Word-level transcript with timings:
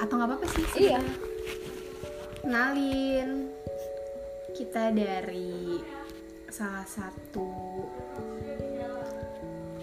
atau 0.00 0.14
nggak 0.16 0.28
apa-apa 0.28 0.46
sih 0.48 0.64
Iya. 0.88 1.00
kenalin 2.42 3.52
kita 4.56 4.92
dari 4.92 5.80
salah 6.48 6.84
satu 6.88 7.48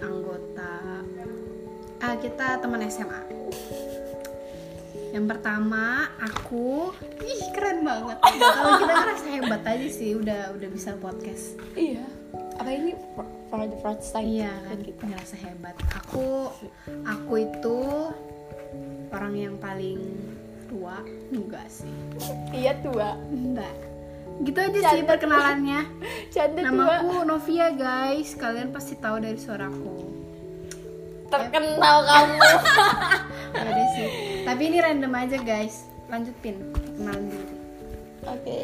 anggota 0.02 0.74
ah 2.00 2.14
kita 2.18 2.58
teman 2.58 2.82
SMA 2.90 3.22
yang 5.10 5.26
pertama 5.26 6.06
aku 6.22 6.94
ih 7.18 7.42
keren 7.50 7.82
banget. 7.82 8.22
Kalau 8.22 8.78
kita 8.78 8.94
ngerasa 8.94 9.26
hebat 9.26 9.62
aja 9.66 9.88
sih 9.90 10.14
udah 10.14 10.54
udah 10.54 10.68
bisa 10.70 10.94
podcast. 11.02 11.58
Iya. 11.74 12.06
Apa 12.62 12.70
ini 12.70 12.94
for, 13.18 13.26
for 13.50 13.66
the 13.66 13.74
first 13.82 14.14
time? 14.14 14.30
iya 14.30 14.54
kan 14.70 14.78
kita 14.78 15.02
ngerasa 15.10 15.34
hebat. 15.42 15.74
Aku 15.98 16.54
aku 17.02 17.32
itu 17.42 17.78
orang 19.10 19.34
yang 19.34 19.54
paling 19.58 19.98
tua 20.66 21.02
enggak 21.30 21.66
sih 21.66 21.90
Iya 22.60 22.78
tua. 22.80 23.14
enggak 23.30 23.74
gitu 24.40 24.56
aja 24.56 24.80
sih 24.94 25.04
perkenalannya 25.04 25.80
Canda 26.34 26.62
tua. 26.62 26.70
Namaku 26.70 27.16
Novia 27.26 27.74
guys, 27.74 28.38
kalian 28.38 28.70
pasti 28.70 28.94
tahu 28.94 29.18
dari 29.18 29.34
suaraku. 29.34 29.98
Terkenal 31.26 31.96
kamu. 32.06 32.38
Ada 33.58 33.84
sih. 33.94 34.08
Tapi 34.46 34.62
ini 34.64 34.78
random 34.78 35.10
aja 35.10 35.38
guys. 35.38 35.90
Lanjutin, 36.06 36.70
kenalan 36.94 37.26
diri. 37.26 37.54
Oke. 38.24 38.56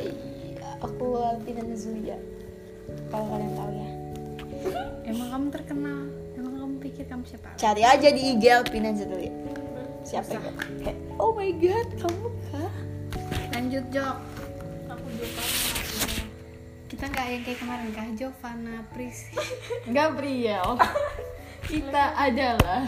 Aku 0.78 1.06
Alvina 1.18 1.66
Zulia. 1.74 2.14
Kalau 3.10 3.26
kalian 3.26 3.52
tahu 3.54 3.70
ya. 3.74 3.90
Emang 5.06 5.28
kamu 5.30 5.46
terkenal? 5.50 5.98
Emang 6.34 6.54
kamu 6.58 6.74
pikir 6.82 7.04
kamu 7.06 7.22
siapa? 7.26 7.50
Cari 7.58 7.82
aja 7.82 8.08
di 8.10 8.22
IG 8.32 8.42
Alvina 8.46 8.90
Zulia. 8.94 9.34
Siapa 10.06 10.38
itu? 10.38 10.50
Kayak, 10.86 10.98
oh 11.18 11.34
my 11.34 11.50
god, 11.58 11.88
kamu 11.98 12.28
kah? 12.54 12.72
Lanjut 13.58 13.84
Jok. 13.90 14.16
Kita 16.86 17.04
nggak 17.10 17.26
yang 17.26 17.42
kayak 17.42 17.58
kemarin 17.58 17.88
kah? 17.90 18.06
Jovana 18.14 18.86
Pris. 18.94 19.26
Gabriel. 19.96 20.78
Kita 21.66 22.14
adalah 22.14 22.86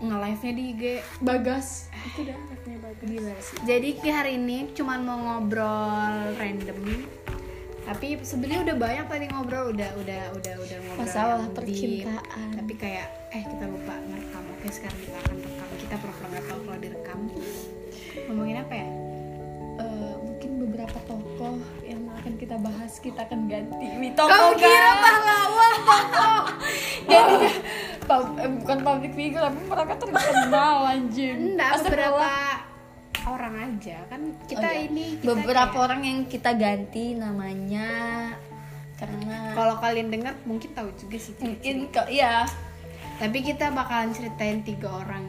Nge-live-nya 0.00 0.52
di 0.56 0.64
IG. 0.72 0.82
Bagas. 1.20 1.92
Itu 1.92 2.24
dah 2.24 2.34
live-nya 2.34 2.76
Bagas. 2.80 3.04
Gila 3.04 3.34
sih. 3.38 3.56
Jadi 3.68 3.88
ki 4.00 4.08
hari 4.08 4.32
ini 4.40 4.72
cuman 4.72 4.98
mau 5.04 5.18
ngobrol 5.20 6.34
random. 6.40 6.78
Tapi 7.90 8.22
sebenarnya 8.22 8.60
udah 8.64 8.76
banyak 8.78 9.04
tadi 9.04 9.24
ngobrol, 9.26 9.64
udah 9.68 9.90
udah 9.96 10.22
udah 10.32 10.54
udah 10.56 10.78
ngobrol 10.80 11.02
Masalah 11.02 11.42
deep. 11.42 11.54
percintaan. 11.58 12.48
Tapi 12.54 12.72
kayak 12.76 13.06
eh 13.28 13.42
kita 13.42 13.64
lupa 13.66 13.94
ngerekam. 14.00 14.42
Oke 14.52 14.68
sekarang 14.70 15.00
kita 15.00 15.18
akan 15.18 15.36
rekam. 15.40 15.66
Kita 15.76 15.94
pura-pura 15.96 16.26
nggak 16.28 16.44
tahu 16.46 16.60
kalau 16.62 16.78
direkam. 16.78 17.18
Ngomongin 18.24 18.56
apa 18.58 18.74
ya? 18.76 18.88
Eh, 19.76 20.14
mungkin 20.20 20.50
beberapa 20.60 20.98
tokoh 21.02 21.56
yang 21.82 22.02
akan 22.12 22.34
kita 22.36 22.56
bahas 22.56 22.92
kita 22.96 23.20
akan 23.22 23.48
ganti 23.48 23.86
Wi 23.96 24.12
Kamu 24.12 24.52
kira 24.54 24.90
pahlawan 24.94 25.74
tokoh? 25.80 26.40
jadi 27.02 27.48
pub- 28.02 28.36
eh, 28.36 28.50
bukan 28.54 28.78
public 28.84 29.12
figure 29.14 29.40
tapi 29.40 29.60
mereka 29.64 29.94
terkenal 29.96 30.76
anjing 30.86 31.56
Enggak, 31.56 31.80
beberapa 31.80 32.28
orang 33.30 33.54
aja. 33.56 33.98
Kan 34.06 34.20
kita 34.44 34.60
Oh, 34.60 34.72
iya. 34.72 34.84
ini 34.84 35.04
kita 35.16 35.26
beberapa 35.28 35.70
kayak- 35.70 35.84
orang 35.84 36.00
yang 36.02 36.18
kita 36.24 36.50
ganti 36.52 37.04
namanya 37.14 37.88
karena 38.96 39.56
kalau 39.56 39.80
kalian 39.80 40.08
dengar 40.08 40.34
mungkin 40.42 40.70
tahu 40.70 40.92
juga 40.94 41.16
sih. 41.16 41.32
Mungkin 41.38 41.88
kok 41.88 42.08
iya. 42.08 42.44
Tapi 43.16 43.38
kita 43.40 43.70
bakalan 43.70 44.10
ceritain 44.10 44.60
tiga 44.60 44.92
orang. 44.94 45.24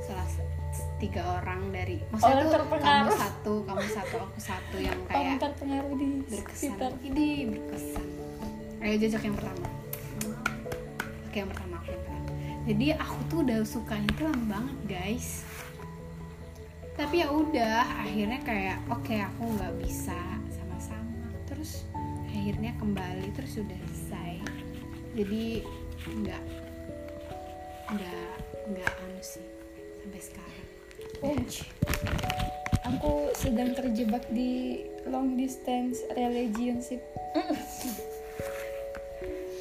Salah 0.00 0.26
tiga 0.96 1.22
orang 1.36 1.68
dari 1.70 2.00
Orang 2.00 2.10
maksudnya 2.14 2.44
tuh 2.46 2.60
kamu 2.72 3.10
satu 3.12 3.52
kamu 3.64 3.84
satu 3.86 4.16
aku 4.18 4.38
satu 4.40 4.76
yang 4.78 4.96
orang 5.02 5.12
kayak 5.12 5.36
terpengaruh 5.38 5.92
di 5.92 6.08
berkesan. 6.24 6.56
sekitar. 6.56 6.90
Ini 7.02 7.26
berkesan. 7.50 8.06
Ayo 8.78 8.94
jajak 8.98 9.22
yang 9.22 9.34
pertama. 9.34 9.66
Oke 11.26 11.36
yang 11.36 11.50
pertama 11.50 11.74
aku 11.76 11.88
yang 11.90 12.00
pertama. 12.00 12.28
Jadi 12.66 12.86
aku 12.94 13.18
tuh 13.26 13.38
udah 13.42 13.60
suka 13.62 13.94
iklan 14.00 14.40
banget 14.46 14.78
guys 14.88 15.44
tapi 16.96 17.20
ya 17.20 17.28
udah 17.28 18.08
akhirnya 18.08 18.40
kayak 18.40 18.80
oke 18.88 19.12
aku 19.12 19.42
nggak 19.60 19.74
bisa 19.84 20.16
sama-sama. 20.48 21.28
Terus 21.44 21.84
akhirnya 22.32 22.72
kembali 22.80 23.36
terus 23.36 23.60
udah 23.60 23.78
selesai. 23.84 24.32
Jadi 25.12 25.60
nggak 26.08 26.44
nggak 27.92 28.32
nggak 28.72 28.92
anu 29.04 29.20
sih 29.20 29.44
sampai 30.02 30.22
sekarang. 30.24 30.66
Ouch. 31.20 31.56
aku 32.86 33.34
sedang 33.34 33.74
terjebak 33.76 34.24
di 34.32 34.80
long 35.04 35.36
distance 35.36 36.00
relationship. 36.16 37.04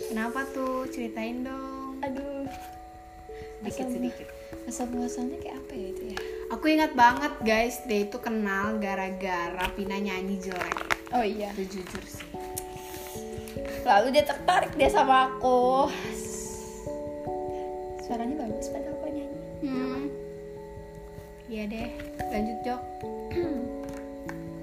Kenapa 0.08 0.48
tuh? 0.56 0.88
Ceritain 0.88 1.44
dong. 1.44 2.00
Aduh 2.00 2.35
sedikit 3.66 3.82
Asal- 3.82 3.94
sedikit 3.94 4.28
asal 4.66 4.86
muasalnya 4.88 5.38
kayak 5.40 5.58
apa 5.58 5.74
ya 5.74 5.88
itu 5.90 6.04
ya 6.08 6.18
Aku 6.48 6.66
ingat 6.68 6.94
banget 6.94 7.34
guys, 7.42 7.82
dia 7.84 8.06
itu 8.06 8.18
kenal 8.18 8.78
gara-gara 8.78 9.66
Pina 9.72 9.98
nyanyi 9.98 10.38
jelek. 10.40 10.78
oh 11.12 11.22
iya 11.22 11.50
Itu 11.52 11.66
jujur 11.72 12.04
sih. 12.04 12.26
lalu 13.82 14.08
dia 14.12 14.24
tertarik 14.24 14.74
dia 14.74 14.88
sama 14.88 15.30
aku 15.32 15.90
suaranya 18.00 18.36
bagus 18.40 18.68
padahal 18.68 18.94
aku 18.96 19.08
nyanyi 19.08 19.40
Hmm. 19.58 20.04
Iya 21.46 21.64
deh, 21.68 21.90
lanjut 22.24 22.58
Jok. 22.64 22.82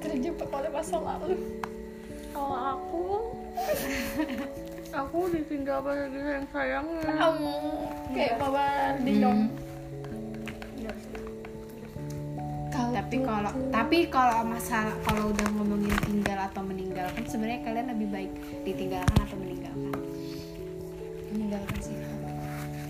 terjebak 0.01 0.51
oleh 0.51 0.67
masa 0.69 0.97
lalu 0.97 1.39
Kalau 2.33 2.55
aku 2.73 3.03
aku 4.92 5.19
ditinggal 5.30 5.78
pada 5.80 6.04
dia 6.06 6.25
yang 6.36 6.47
sayangnya. 6.48 7.00
kamu. 7.03 7.56
Kayak 8.12 8.34
mama 8.38 8.66
Diyong 8.98 9.41
Kau 12.69 12.88
Tapi 12.91 13.14
tuh- 13.14 13.26
kalau 13.26 13.50
tapi 13.69 13.98
kalau 14.08 14.36
masalah 14.42 14.97
kalau 15.03 15.28
udah 15.28 15.48
ngomongin 15.50 15.92
tinggal 16.03 16.41
atau 16.42 16.62
meninggalkan 16.62 17.20
sebenarnya 17.22 17.60
kalian 17.62 17.86
lebih 17.91 18.08
baik 18.08 18.32
ditinggalkan 18.62 19.16
atau 19.19 19.36
meninggalkan? 19.36 19.92
meninggalkan 21.28 21.76
sih. 21.80 21.97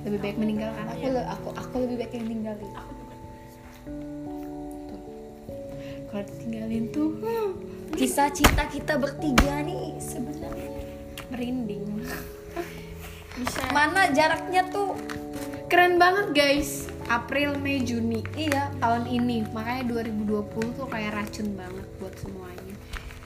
Lebih 0.02 0.18
baik 0.20 0.36
meninggalkan. 0.36 0.86
aku 0.88 1.06
le- 1.08 1.28
aku 1.28 1.48
aku 1.52 1.74
lebih 1.80 1.96
baik 1.98 2.12
yang 2.14 2.26
ninggalin. 2.28 2.70
Kalau 6.04 6.24
ditinggalin 6.28 6.84
tuh 6.88 7.08
kisah 7.92 8.28
cinta 8.28 8.62
kita 8.64 8.94
bertiga 8.96 9.62
nih 9.62 9.98
sebenarnya 9.98 10.70
merinding. 11.32 12.04
mana 13.72 14.12
jaraknya 14.12 14.68
tuh 14.68 14.94
Keren 15.72 15.96
banget 15.96 16.36
guys. 16.36 16.84
April, 17.08 17.56
Mei, 17.56 17.80
Juni 17.80 18.20
iya 18.36 18.68
tahun 18.76 19.08
ini. 19.08 19.48
Makanya 19.56 20.04
2020 20.04 20.76
tuh 20.76 20.84
kayak 20.84 21.16
racun 21.16 21.56
banget 21.56 21.88
buat 21.96 22.12
semuanya. 22.20 22.76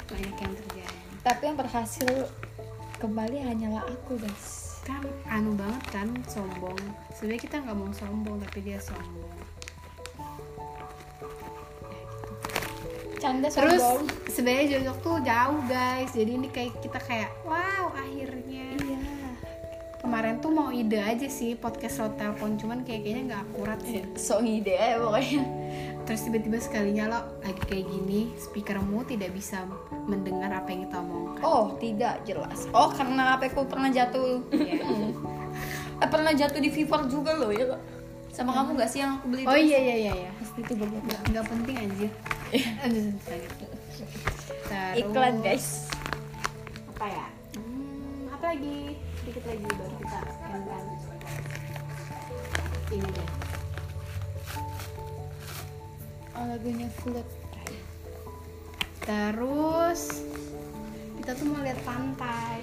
Banyak 0.07 0.37
yang 0.39 0.55
terjadi. 0.55 0.95
tapi 1.27 1.43
yang 1.51 1.59
berhasil 1.59 2.31
kembali 3.03 3.43
hanyalah 3.43 3.83
aku 3.83 4.15
guys 4.17 4.79
kan 4.87 5.03
anu 5.29 5.59
banget 5.59 5.85
kan 5.91 6.09
sombong 6.31 6.79
sebenarnya 7.13 7.43
kita 7.43 7.57
nggak 7.61 7.77
mau 7.77 7.91
sombong 7.91 8.39
tapi 8.41 8.59
dia 8.63 8.79
sombong 8.81 9.37
canda 13.27 13.49
terus 13.51 13.83
sebenarnya 14.31 14.79
Jojok 14.79 14.97
tuh 15.03 15.17
jauh 15.27 15.61
guys. 15.67 16.11
Jadi 16.15 16.31
ini 16.39 16.49
kayak 16.51 16.79
kita 16.79 16.99
kayak 17.03 17.31
wow 17.43 17.91
akhirnya. 17.91 18.67
Iya. 18.79 18.99
Kemarin 19.99 20.39
tuh 20.39 20.55
mau 20.55 20.71
ide 20.71 21.03
aja 21.03 21.27
sih 21.27 21.59
podcast 21.59 21.99
lo 21.99 22.15
telepon. 22.15 22.55
Cuman 22.55 22.87
kayak 22.87 23.03
kayaknya 23.03 23.23
nggak 23.35 23.43
akurat 23.51 23.81
sih. 23.83 24.07
So 24.15 24.39
ide 24.39 24.79
ya 24.79 25.03
pokoknya. 25.03 25.43
Terus 26.07 26.21
tiba-tiba 26.23 26.59
sekalinya 26.63 27.05
lo 27.11 27.21
lagi 27.43 27.63
kayak 27.67 27.87
gini 27.91 28.31
speakermu 28.39 29.03
tidak 29.11 29.35
bisa 29.35 29.67
mendengar 30.07 30.55
apa 30.55 30.71
yang 30.71 30.87
kita 30.87 30.97
omongkan. 31.03 31.43
Oh 31.43 31.75
tidak 31.83 32.23
jelas. 32.23 32.71
Oh 32.71 32.95
karena 32.95 33.35
HP 33.35 33.59
ku 33.59 33.67
pernah 33.67 33.91
jatuh. 33.91 34.39
Iya. 34.55 34.87
eh, 36.07 36.09
pernah 36.09 36.31
jatuh 36.31 36.63
di 36.63 36.71
Vivar 36.71 37.11
juga 37.11 37.35
loh 37.35 37.51
ya 37.51 37.75
sama 38.37 38.53
kamu 38.53 38.77
gak 38.77 38.91
sih 38.93 39.01
yang 39.01 39.17
aku 39.17 39.33
beli 39.33 39.49
oh 39.49 39.57
itu? 39.57 39.73
iya 39.73 39.79
iya 39.81 39.97
iya 39.97 40.13
iya. 40.13 40.31
Pasti 40.37 40.61
itu 40.61 40.77
goblok 40.77 41.09
nggak 41.09 41.45
penting 41.49 41.77
anjir. 41.81 42.13
Terus- 42.53 44.05
iklan 44.97 45.35
guys. 45.43 45.91
Apa 46.95 47.07
ya? 47.09 47.27
Hmm, 47.59 48.33
apa 48.33 48.45
lagi? 48.55 48.97
Sedikit 49.21 49.45
lagi 49.49 49.67
baru 49.67 49.95
kita 49.99 50.21
endkan 50.55 50.85
ini 52.95 53.09
deh 53.11 53.29
oh, 56.39 56.45
lagunya 56.47 56.89
Float 57.03 57.29
terus 59.07 60.23
kita 61.23 61.31
tuh 61.43 61.47
mau 61.51 61.63
lihat 61.63 61.79
pantai. 61.83 62.63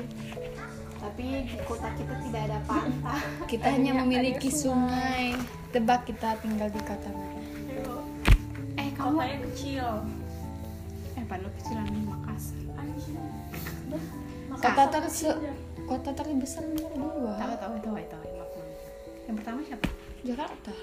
Tapi 1.03 1.51
di 1.51 1.59
kota 1.67 1.91
kita 1.99 2.15
tidak 2.23 2.41
ada 2.47 2.59
pantai. 2.63 3.19
Kita 3.43 3.75
hanya 3.75 3.91
memiliki 3.99 4.47
sungai. 4.47 5.35
Tebak 5.75 6.07
kita 6.07 6.39
tinggal 6.39 6.71
di 6.71 6.79
kota 6.79 7.11
mana 7.11 7.42
kotanya 9.03 9.37
kecil. 9.51 9.87
Eh 11.13 11.23
padahal 11.27 11.51
kecilan 11.59 11.85
di 11.91 12.01
Makassar. 12.07 12.59
Kota 14.53 14.83
ter 14.87 15.03
kota 15.83 16.09
terbesar 16.15 16.63
nomor 16.71 16.91
dua. 16.95 17.33
Tahu 17.35 17.53
tahu 17.59 17.75
tahu 17.83 17.95
tahu 18.07 18.23
yang 19.23 19.35
pertama 19.39 19.59
siapa? 19.63 19.87
Jakarta. 20.23 20.73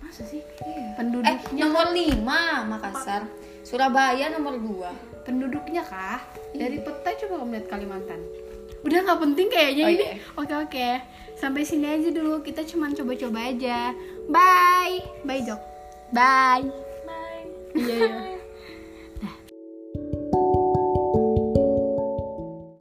Masa 0.00 0.22
sih? 0.24 0.40
Iya. 0.40 0.72
Eh 0.72 0.90
penduduknya 0.96 1.60
nomor 1.60 1.86
lima 1.92 2.40
Makassar. 2.66 3.22
Surabaya 3.66 4.30
nomor 4.32 4.56
dua. 4.58 4.90
Penduduknya 5.26 5.84
kah? 5.84 6.22
Dari 6.56 6.80
peta 6.80 7.10
coba 7.26 7.34
kamu 7.44 7.50
lihat 7.54 7.66
Kalimantan. 7.68 8.20
Udah 8.80 8.98
nggak 9.04 9.20
penting 9.20 9.48
kayaknya 9.52 9.84
Oh, 9.84 9.92
ini. 9.92 10.06
iya. 10.08 10.14
oke 10.34 10.54
oke. 10.66 10.88
Sampai 11.36 11.68
sini 11.68 11.86
aja 11.86 12.08
dulu. 12.08 12.40
Kita 12.40 12.64
cuman 12.64 12.96
coba-coba 12.96 13.52
aja. 13.52 13.92
Bye. 14.32 15.04
Bye 15.26 15.44
bye 15.44 15.58
bye 16.10 16.89
iya 17.74 18.29